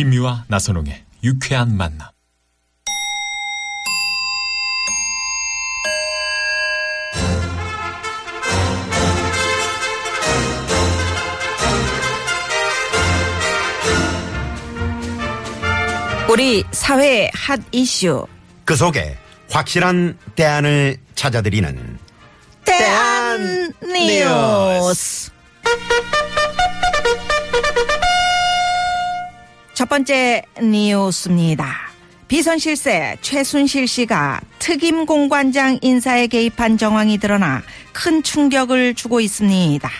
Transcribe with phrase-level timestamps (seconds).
[0.00, 2.08] 김미화 나선홍의 유쾌한 만남.
[16.30, 18.26] 우리 사회의 핫 이슈.
[18.64, 19.18] 그 속에
[19.50, 21.98] 확실한 대안을 찾아드리는
[22.64, 25.30] 대한 뉴스
[29.80, 31.74] 첫 번째 뉴스입니다.
[32.28, 37.62] 비선 실세 최순실 씨가 특임 공관장 인사에 개입한 정황이 드러나
[37.94, 39.90] 큰 충격을 주고 있습니다.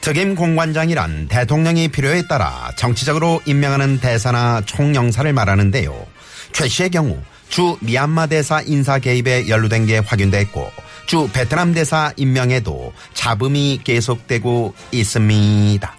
[0.00, 6.06] 특임 공관장이란 대통령이 필요에 따라 정치적으로 임명하는 대사나 총영사를 말하는데요.
[6.52, 10.72] 최 씨의 경우 주 미얀마 대사 인사 개입에 연루된 게 확인됐고
[11.04, 15.97] 주 베트남 대사 임명에도 잡음이 계속되고 있습니다.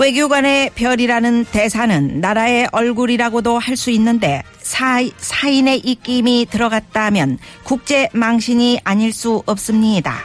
[0.00, 9.12] 외교관의 별이라는 대사는 나라의 얼굴이라고도 할 수 있는데 사, 사인의 입김이 들어갔다면 국제 망신이 아닐
[9.12, 10.16] 수 없습니다.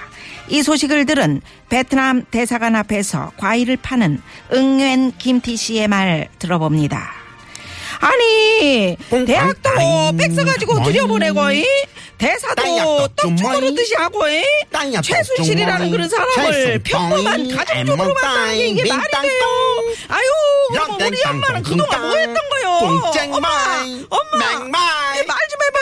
[0.47, 4.21] 이 소식을 들은 베트남 대사관 앞에서 과일을 파는
[4.53, 7.24] 응웬 김티 씨의 말 들어봅니다.
[8.05, 10.93] 아니 대학도 땅, 백 써가지고 뭐이.
[10.93, 11.65] 들여보내고 이?
[12.17, 13.35] 대사도 좀떡 뭐이.
[13.37, 14.21] 주무르듯이 하고
[15.01, 19.09] 최순실이라는 좀 그런 사람을 평범한 엠몽땅, 따는 게 이게 말이 돼요.
[19.11, 20.15] 땅.
[20.17, 20.29] 아유
[20.71, 22.69] 그럼 우리 땅, 엄마는 땅, 그동안 땅, 뭐 했던 거요?
[23.33, 23.49] 엄마,
[24.09, 25.79] 엄마, 맹마이, 말좀 해봐.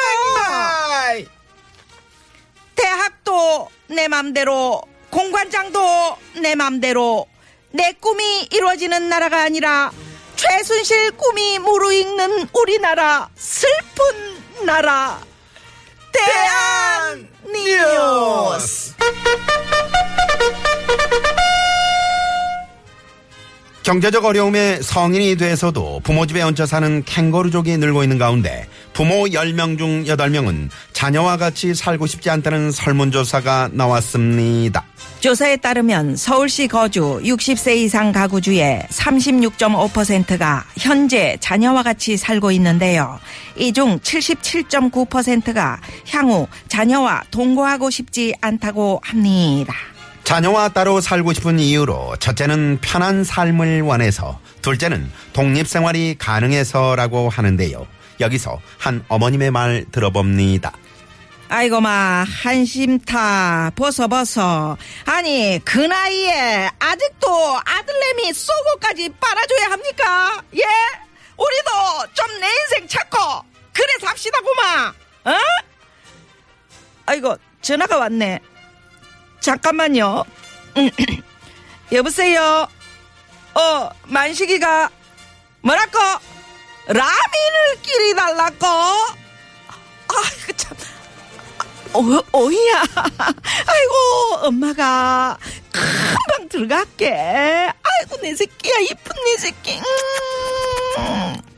[2.75, 7.27] 대학도 내 맘대로, 공관장도 내 맘대로,
[7.71, 9.91] 내 꿈이 이루어지는 나라가 아니라
[10.43, 15.17] 최순실 꿈이 무르익는 우리나라 슬픈 나라.
[16.11, 18.93] 대한 뉴스.
[23.83, 30.03] 경제적 어려움에 성인이 돼서도 부모 집에 얹혀 사는 캥거루족이 늘고 있는 가운데 부모 10명 중
[30.03, 34.85] 8명은 자녀와 같이 살고 싶지 않다는 설문조사가 나왔습니다.
[35.23, 43.21] 조사에 따르면 서울시 거주 60세 이상 가구 중에 36.5%가 현재 자녀와 같이 살고 있는데요.
[43.55, 45.79] 이 중 77.9%가
[46.09, 49.73] 향후 자녀와 동거하고 싶지 않다고 합니다.
[50.25, 57.87] 자녀와 따로 살고 싶은 이유로 첫째는 편한 삶을 원해서 둘째는 독립생활이 가능해서라고 하는데요.
[58.19, 60.73] 여기서 한 어머님의 말 들어봅니다.
[61.53, 64.75] 아이고 마 한심타 벗어 벗어.
[65.05, 70.41] 아니 그 나이에 아직도 아들내미 쏘고까지 빨아줘야 합니까?
[70.57, 70.63] 예?
[71.37, 73.17] 우리도 좀 내 인생 찾고
[73.71, 74.93] 그래 삽시다구마.
[75.25, 75.37] 어?
[77.05, 78.39] 아이고 전화가 왔네.
[79.39, 80.23] 잠깐만요.
[80.77, 80.89] 음,
[81.91, 82.67] 여보세요?
[83.53, 84.89] 어 만식이가
[85.61, 85.99] 뭐라고?
[86.87, 88.65] 라면을 끼리 달라고
[91.93, 91.99] 어,
[92.31, 92.83] 어이야.
[93.05, 95.37] 아이고, 엄마가
[95.71, 97.11] 금방 들어갈게.
[97.11, 98.79] 아이고, 내 새끼야.
[98.79, 99.79] 이쁜 내 새끼.
[100.97, 101.53] 음.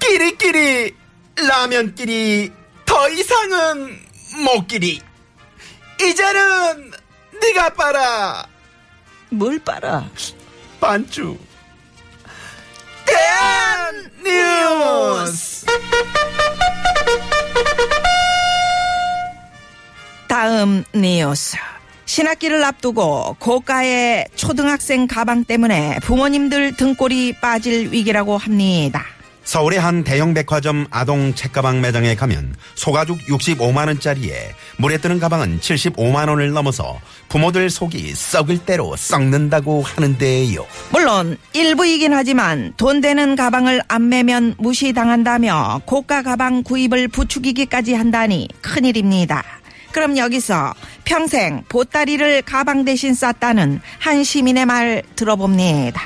[0.00, 0.94] 끼리끼리
[1.36, 2.52] 라면끼리
[2.84, 3.98] 더 이상은
[4.44, 5.00] 못 끼리
[6.00, 6.92] 이제는
[7.40, 8.46] 네가 빨아
[9.30, 10.08] 뭘 빨아?
[10.80, 11.38] 반주
[13.06, 15.66] 대한 뉴스
[20.34, 21.56] 다음 뉴스.
[22.06, 29.04] 신학기를 앞두고 고가의 초등학생 가방 때문에 부모님들 등골이 빠질 위기라고 합니다.
[29.44, 36.28] 서울의 한 대형 백화점 아동 책가방 매장에 가면 소가죽 65만 원짜리에 물에 뜨는 가방은 75만
[36.28, 36.98] 원을 넘어서
[37.28, 40.66] 부모들 속이 썩을 대로 썩는다고 하는데요.
[40.90, 49.53] 물론 일부이긴 하지만 돈 되는 가방을 안 매면 무시당한다며 고가 가방 구입을 부추기기까지 한다니 큰일입니다.
[49.94, 50.74] 그럼 여기서
[51.04, 56.02] 평생 보따리를 가방 대신 쌌다는 한 시민의 말 들어봅니다.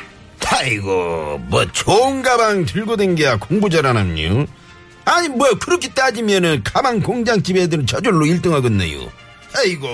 [0.51, 4.47] 아이고 뭐 좋은 가방 들고 댕겨야 공부 잘하남요
[5.05, 9.11] 아니 뭐 그렇게 따지면은 가방 공장집 애들은 저절로 1등 하겠네요
[9.57, 9.87] 아이고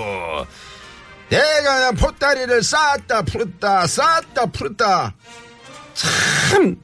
[1.28, 5.14] 내가 그냥 보따리를 쌓았다 풀었다 쌓았다 풀었다
[5.94, 6.76] 참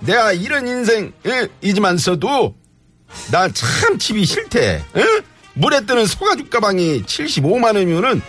[0.00, 1.48] 내가 이런 인생 예?
[1.62, 2.54] 이지만서도
[3.30, 5.04] 나 참 집이 싫대 예?
[5.56, 8.20] 물에 뜨는 소가죽 가방이 75만 원이면은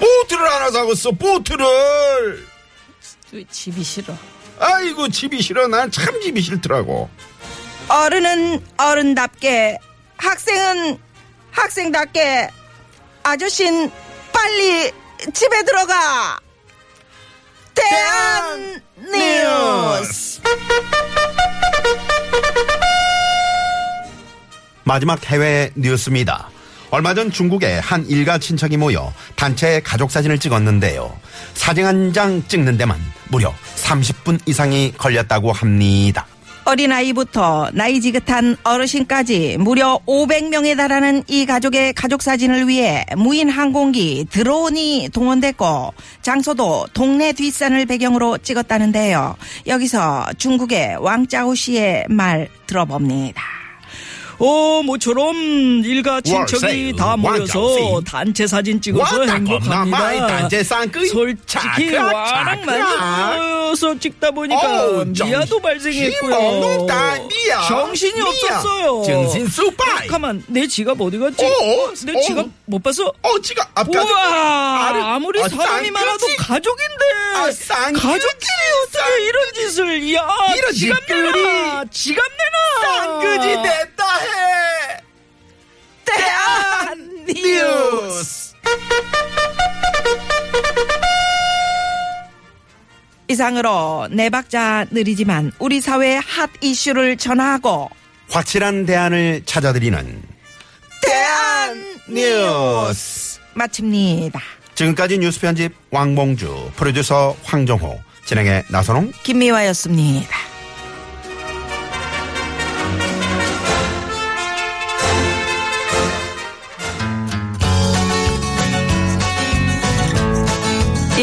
[0.00, 2.46] 보트를 하나 사겠어 보트를.
[3.48, 4.12] 집이 싫어.
[4.58, 5.68] 아이고 집이 싫어.
[5.68, 7.08] 난 참 집이 싫더라고.
[7.88, 9.78] 어른은 어른답게
[10.16, 10.98] 학생은
[11.52, 12.50] 학생답게
[13.22, 13.90] 아저씨는
[14.32, 14.90] 빨리
[15.32, 16.40] 집에 들어가.
[17.74, 20.19] 대한 뉴스
[24.90, 26.50] 마지막 해외 뉴스입니다.
[26.90, 31.16] 얼마 전 중국에 한 일가 친척이 모여 단체 가족 사진을 찍었는데요.
[31.54, 32.98] 사진 한 장 찍는 데만
[33.28, 36.26] 무려 30분 이상이 걸렸다고 합니다.
[36.64, 45.10] 어린아이부터 나이 지긋한 어르신까지 무려 500명에 달하는 이 가족의 가족 사진을 위해 무인 항공기 드론이
[45.12, 49.36] 동원됐고 장소도 동네 뒷산을 배경으로 찍었다는데요.
[49.68, 53.59] 여기서 중국의 왕짜오 씨의 말 들어봅니다.
[54.42, 55.34] 어, 모처럼
[55.84, 58.00] 일가 친척이 다 모여서.
[58.06, 60.48] 단체 사진 찍어서 행복합니다.
[61.12, 63.36] 솔직히 와랑 많이.
[63.60, 66.86] 모여서 찍다 보니까 미아도 발생했고요.
[67.68, 68.20] 정신이.
[68.20, 69.02] 없었어요.
[69.06, 69.98] 정신 수빠이.
[69.98, 71.44] 잠깐만, 내 지갑 어디 갔지?
[71.44, 71.92] 어?
[72.06, 72.20] 내 어?
[72.26, 73.12] 지갑 못 봤어?
[73.22, 75.90] 어 지가 앞까지 우와, 아래- 아무리 아, 사람이.
[75.90, 77.04] 많아도 가족인데.
[77.34, 77.40] 아.
[77.92, 78.50] 가족끼리
[78.86, 80.14] 어떻게 이런 짓을?
[80.14, 80.26] 야,
[80.72, 81.00] 지갑.
[81.06, 81.90] 짓거리.
[81.90, 82.24] 지갑
[82.82, 85.00] 쌍그지 됐다 해
[86.04, 88.54] 대한 뉴스.
[93.28, 97.88] 이상으로 네 박자 느리지만 우리 사회의 핫 이슈를 전하고
[98.30, 100.22] 확실한 대안을 찾아드리는
[101.02, 103.38] 대한 뉴스.
[103.54, 104.40] 마칩니다.
[104.74, 110.49] 지금까지 뉴스 편집 왕봉주, 프로듀서 황정호, 진행의 나선홍, 김미화였습니다.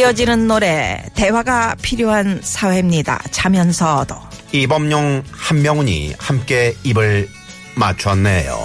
[0.07, 3.19] 이어지는 노래 대화가 필요한 사회입니다.
[3.29, 4.15] 자면서도
[4.53, 7.27] 이범용, 한명훈이 함께 입을
[7.75, 8.57] 맞췄네요.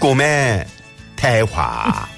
[0.00, 0.64] 꿈의
[1.14, 2.11] 대화.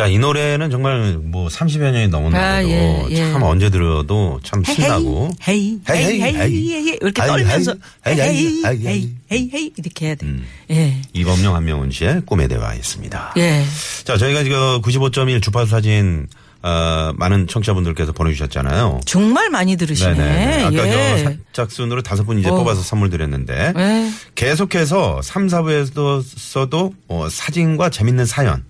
[0.00, 3.16] 자, 이 노래는 정말 뭐 30여 년이 넘은 아, 노래로 예, 예.
[3.16, 5.30] 참 언제 들어도 참 신나고.
[5.46, 7.74] 헤이 헤이 헤이 헤이 이렇게 떨면서
[8.06, 10.24] 헤이, 헤이 헤이, 이렇게 해야 돼.
[10.24, 10.46] 음.
[10.70, 11.02] 예.
[11.12, 13.34] 이범용 한명훈 씨의 꿈의 대화였습니다.
[13.36, 13.62] 예.
[14.04, 16.28] 자, 저희가 지금 95.1 주파수 사진
[16.62, 19.00] 어, 많은 청취자분들께서 보내주셨잖아요.
[19.04, 20.14] 정말 많이 들으시네.
[20.14, 20.64] 네네.
[20.64, 21.24] 아까 예.
[21.24, 22.54] 저 삭작순으로 다섯 분 이제 어.
[22.54, 24.10] 뽑아서 선물 드렸는데 예.
[24.34, 28.64] 계속해서 3, 4부에서도 써도 어, 사진과 재밌는 사연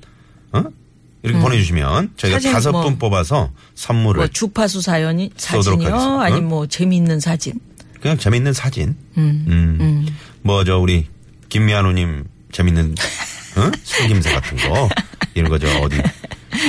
[0.50, 0.65] 어?
[1.22, 2.52] 이렇게 보내주시면 저희가 음.
[2.52, 2.82] 다섯 뭐.
[2.82, 6.20] 분 뽑아서 선물을 뭐 주파수 사연이 사진이요?
[6.20, 6.49] 아니 응?
[6.49, 7.55] 뭐 재미있는 사진.
[8.00, 8.96] 그냥 재밌는 사진.
[9.19, 9.44] 음.
[9.49, 10.06] 음.
[10.43, 11.06] 뭐 저 우리
[11.50, 12.94] 김미아노님 재밌는
[13.56, 13.70] 어?
[13.82, 14.89] 숨김새 같은 거
[15.34, 15.96] 이런 거저 어디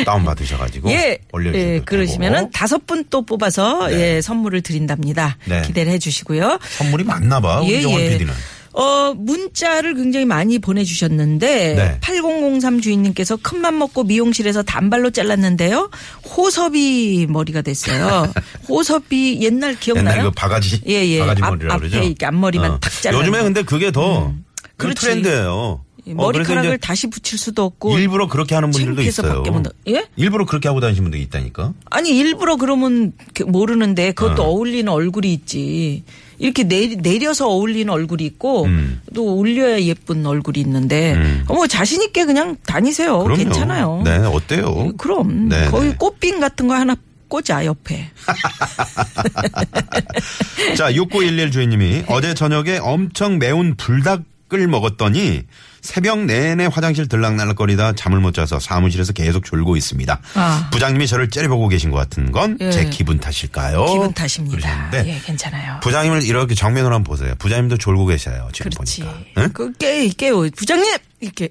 [0.06, 2.50] 다운 받으셔가지고 예, 올려주셔도 예, 그러시면은.
[2.52, 4.16] 다섯 분 또 뽑아서 네.
[4.18, 5.38] 예 선물을 드린답니다.
[5.46, 5.62] 네.
[5.64, 6.60] 기대를 해주시고요.
[6.78, 8.34] 선물이 많나봐 우리 정원 PD는.
[8.74, 11.98] 어, 문자를 굉장히 많이 보내주셨는데, 네.
[12.02, 15.90] 8003 주인님께서 큰맘 먹고 미용실에서 단발로 잘랐는데요.
[16.26, 18.32] 호섭이 머리가 됐어요.
[18.70, 20.14] 호섭이 옛날 기억나요?
[20.20, 21.20] 옛날 그 바가지 예, 예.
[21.20, 22.08] 바가지 앞- 머리라고 앞에 그러죠.
[22.08, 23.20] 이렇게 앞머리만 탁 잘라.
[23.20, 24.34] 요즘에 근데 그게 더그
[24.78, 25.02] 그렇지.
[25.02, 25.84] 트렌드예요.
[26.06, 27.98] 이 어, 머리카락을 이제 다시 붙일 수도 없고.
[27.98, 29.44] 일부러 그렇게 하는 분들도 있어요.
[29.88, 30.06] 예?
[30.16, 31.74] 일부러 그렇게 하고 다니시는 분도 있다니까.
[31.90, 34.48] 아니 일부러 그러면 그 모르는데 그것도 어.
[34.48, 34.52] 어.
[34.52, 36.04] 울리는 얼굴이 있지.
[36.40, 39.00] 이렇게 내리, 내려 서 어울리는 얼굴이 있고 음.
[39.14, 41.44] 또 올려야 예쁜 얼굴이 있는데 음.
[41.48, 43.20] 어, 뭐 자신 있게 그냥 다니세요.
[43.20, 43.44] 그럼요.
[43.44, 44.02] 괜찮아요.
[44.04, 44.94] 네, 어때요?
[44.98, 45.96] 그럼 네, 거의 네.
[45.98, 46.96] 꽃빙 같은 거 하나
[47.32, 48.12] 꽂아 옆에.
[50.76, 55.44] 자, 6911 주인님이 어제 저녁에 엄청 매운 불닭 을 먹었더니
[55.82, 60.20] 새벽 내내 화장실 들락날락거리다 잠을 못 자서 사무실에서 계속 졸고 있습니다.
[60.36, 60.70] 아.
[60.74, 62.90] 부장님이 저를 째려보고 계신 것 같은 건제 예.
[62.90, 63.86] 기분 탓일까요?
[63.86, 64.58] 기분 탓입니다.
[64.58, 65.80] 그러셨는데 예, 괜찮아요.
[65.82, 67.34] 부장님을 이렇게 정면으로 한번 보세요.
[67.40, 68.50] 부장님도 졸고 계셔요.
[68.52, 69.02] 지금 그렇지.
[69.04, 69.20] 보니까.
[69.38, 69.50] 응?
[69.54, 70.50] 그 깨, 깨요.
[70.52, 70.98] 부장님!
[71.22, 71.50] 이렇게.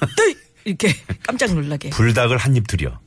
[0.64, 0.94] 이렇게
[1.26, 1.90] 깜짝 놀라게.
[1.90, 2.98] 불닭을 한입 드려.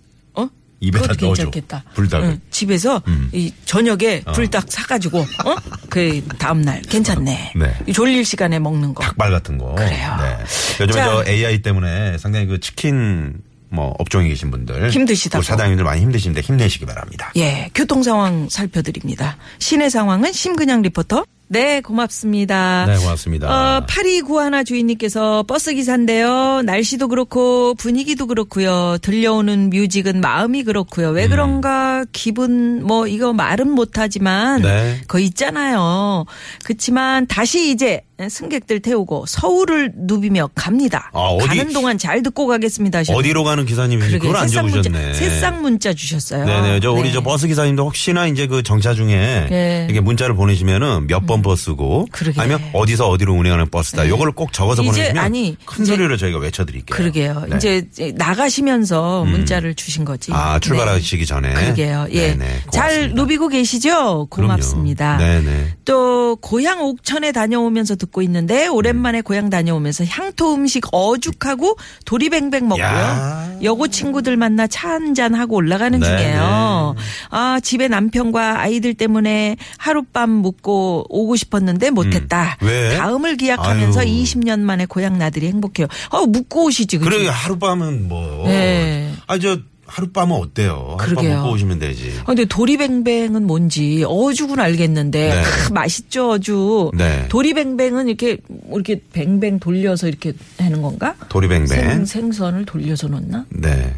[0.84, 0.88] 어?
[0.88, 1.44] 입에다 넣어줘.
[1.44, 1.84] 괜찮겠다.
[1.94, 2.28] 불닭을.
[2.28, 3.30] 응, 집에서 음.
[3.32, 5.56] 이 저녁에 불닭 사가지고 어?
[5.90, 7.54] 그 다음 날 괜찮네.
[7.56, 7.76] 네.
[7.88, 9.04] 이 졸릴 시간에 먹는 거.
[9.04, 9.76] 닭발 같은 거.
[9.76, 10.18] 그래요.
[10.20, 10.84] 네.
[10.84, 11.06] 요즘에 자.
[11.06, 15.42] 저 AI 때문에 상당히 그 치킨 뭐 업종에 계신 분들 힘드시다고.
[15.42, 17.32] 그 사장님들 많이 힘드신데 힘내시기 바랍니다.
[17.38, 19.38] 예, 교통 상황 살펴드립니다.
[19.58, 21.26] 시내 상황은 심근양 리포터.
[21.48, 22.86] 네, 고맙습니다.
[22.88, 23.78] 네, 고맙습니다.
[23.78, 26.62] 어, 8291 주인님께서 버스 기사인데요.
[26.64, 28.98] 날씨도 그렇고 분위기도 그렇고요.
[29.02, 31.10] 들려오는 music은 마음이 그렇고요.
[31.10, 35.02] 왜 그런가 기분 뭐 이거 말은 못 하지만 네.
[35.08, 36.26] 거 있잖아요.
[36.64, 41.10] 그렇지만 다시 이제 승객들 태우고 서울을 누비며 갑니다.
[41.14, 43.00] 아, 어디- 가는 동안 잘 듣고 가겠습니다.
[43.00, 43.20] 하셨는데.
[43.28, 45.14] 어디로 가는 기사님이 그러게 그걸 안 적으셨네.
[45.16, 46.46] 새싹 문자 주셨어요.
[46.46, 46.80] 네네.
[46.80, 47.12] 저 우리 네.
[47.12, 49.86] 저 버스 기사님도 혹시나 이제 그 정차 중에 네.
[49.90, 52.40] 이렇게 문자를 보내시면은 몇번 버스고 그러게.
[52.40, 54.08] 아니면 어디서 어디로 운행하는 버스다.
[54.08, 56.96] 요거를 꼭 적어서 이제 보내주시면 아니, 큰 소리로 저희가 외쳐드릴게요.
[56.96, 57.46] 그러게요.
[57.50, 57.58] 네.
[57.58, 60.32] 이제 나가시면서 문자를 주신 거지.
[60.34, 60.60] 아 네.
[60.60, 61.54] 출발하시기 전에.
[61.54, 62.08] 그러게요.
[62.12, 62.36] 예.
[62.36, 62.46] 네네.
[62.72, 63.16] 잘 고맙습니다.
[63.22, 64.28] 누비고 계시죠?
[64.30, 65.18] 고맙습니다.
[65.18, 65.44] 그럼요.
[65.44, 65.68] 네네.
[65.86, 72.86] 또 고향 옥천에 다녀오면서 듣고 있는데 오랜만에 고향 다녀오면서 향토 음식 어죽하고 도리뱅뱅 먹고요.
[72.86, 73.50] 야.
[73.64, 76.96] 여고 친구들 만나 차 한잔 하고 올라가는 네, 중이에요.
[77.30, 82.58] 아 집에 남편과 아이들 때문에 하룻밤 묵고 오고 싶었는데 못했다.
[82.62, 82.68] 음.
[82.68, 82.98] 왜?
[82.98, 84.08] 다음을 기약하면서 아유.
[84.08, 85.88] 20년 만에 고향 나들이 행복해요.
[86.10, 87.10] 어 묵고 오시지 그죠?
[87.10, 88.48] 그래 하룻밤은 뭐.
[88.48, 89.12] 네.
[89.28, 89.58] 아저
[89.94, 90.96] 하룻밤은 어때요?
[90.98, 91.38] 하룻밤 그러게요.
[91.38, 92.14] 먹고 오시면 되지.
[92.22, 95.42] 아, 근데 도리뱅뱅은 뭔지 어죽은 알겠는데 네.
[95.44, 96.92] 크, 맛있죠 어죽.
[96.96, 97.28] 네.
[97.30, 101.16] 도리뱅뱅은 이렇게 뭐 이렇게 뱅뱅 돌려서 이렇게 하는 건가?
[101.30, 101.68] 도리뱅뱅.
[101.68, 103.46] 생, 생선을 돌려서 넣나?
[103.50, 103.94] 네.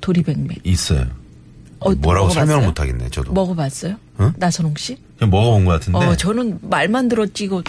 [0.00, 0.58] 도리뱅뱅.
[0.64, 1.06] 있어요.
[1.78, 2.28] 어, 뭐라고?
[2.30, 3.32] 설명을 못 하겠네, 저도.
[3.32, 3.96] 먹어봤어요?
[4.18, 4.32] 어?
[4.36, 4.96] 나선홍 씨?
[5.18, 5.98] 그냥 먹어본 것 같은데.
[5.98, 7.62] 어 저는 말만 들었지 이거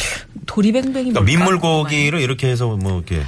[0.48, 1.22] 도리뱅뱅이 그러니까?
[1.22, 3.22] 민물고기를 이렇게 해서 뭐 이렇게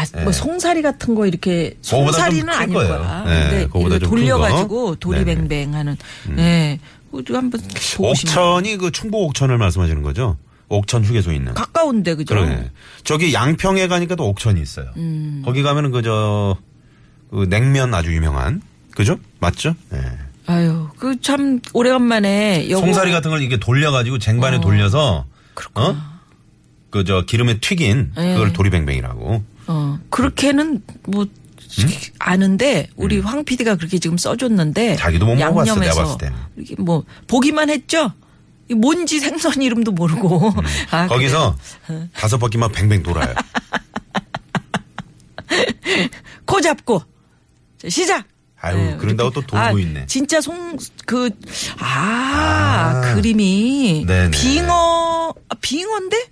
[0.00, 0.32] 아, 뭐 네.
[0.32, 2.98] 송사리 같은 거 이렇게 그거보다 송사리는 좀클 아닐 거예요.
[2.98, 3.24] 거야.
[3.24, 4.96] 네, 근데 그거보다 이거 좀큰 돌려가지고 거.
[4.96, 5.96] 도리뱅뱅 하는.
[6.28, 6.78] 네.
[7.10, 7.60] 그거 한번
[7.96, 8.38] 보고 싶네요.
[8.38, 10.36] 옥천이 그 충북 옥천을 말씀하시는 거죠?
[10.68, 11.52] 옥천 휴게소 있는.
[11.54, 12.34] 가까운데 그죠?
[12.34, 12.70] 그러네.
[13.02, 14.86] 저기 양평에 가니까 또 옥천이 있어요.
[14.96, 15.42] 음.
[15.44, 16.56] 거기 가면은 그저
[17.30, 19.18] 그 냉면 아주 유명한 그죠?
[19.40, 19.74] 맞죠?
[19.90, 20.00] 네.
[20.46, 22.80] 아유, 그 참 오래간만에 여보.
[22.86, 24.60] 송사리 같은 걸 이게 돌려가지고 쟁반에 어.
[24.60, 25.26] 돌려서
[25.74, 25.96] 어?
[26.90, 28.34] 그저 기름에 튀긴 네.
[28.34, 29.42] 그걸 도리뱅뱅이라고.
[29.72, 31.26] 어, 그렇게는 뭐
[32.18, 34.96] 아는데 우리 황 PD가 그렇게 지금 써줬는데 음?
[34.96, 36.36] 자기도 못 먹어봤어, 내가 양념해서 봤을 때는.
[36.58, 38.12] 이게 뭐 보기만 했죠.
[38.68, 40.52] 이 뭔지 생선 이름도 모르고
[40.90, 41.08] 아, 음.
[41.08, 41.56] 거기서
[41.88, 42.08] 어.
[42.14, 43.32] 다섯 바퀴만 뱅뱅 돌아요.
[46.46, 47.02] 코 잡고
[47.78, 48.24] 자, 시작.
[48.62, 49.40] 아유, 네, 그런다고 또.
[49.42, 50.04] 돌고 아, 있네.
[50.06, 51.30] 진짜 송그
[51.78, 53.14] 아, 아.
[53.14, 54.30] 그림이 네네.
[54.32, 56.26] 빙어 아, 빙어인데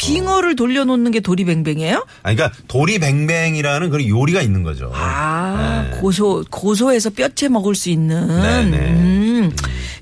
[0.00, 2.06] 빙어를 돌려놓는 게 도리뱅뱅이에요?
[2.22, 4.90] 아니, 그러니까 도리뱅뱅이라는 그런 요리가 있는 거죠.
[4.94, 5.98] 아, 네.
[5.98, 8.26] 고소, 고소해서 뼈채 먹을 수 있는.
[8.26, 8.76] 네네.
[8.78, 9.56] 음,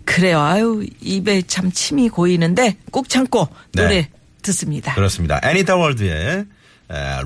[0.04, 0.40] 그래요.
[0.40, 3.82] 아유, 입에 참 침이 고이는데 꼭 참고 네.
[3.82, 4.08] 노래
[4.42, 4.94] 듣습니다.
[4.94, 5.40] 그렇습니다.
[5.42, 6.44] 애니타 워드의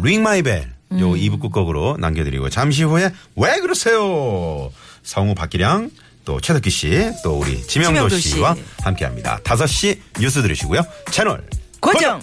[0.02, 0.62] Ring My Bell.
[0.98, 1.14] 요 음.
[1.14, 4.70] 2부 끝곡으로 남겨드리고 잠시 후에 왜 그러세요?
[5.02, 5.90] 성우 박기량
[6.26, 8.28] 또 최덕기 씨 또 우리 지명도 지명도 씨.
[8.30, 9.38] 씨와 함께합니다.
[9.42, 10.82] 5시 뉴스 들으시고요.
[11.10, 11.42] 채널
[11.80, 12.20] 고정!